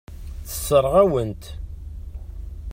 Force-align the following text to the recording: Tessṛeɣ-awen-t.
Tessṛeɣ-awen-t. 0.47 1.43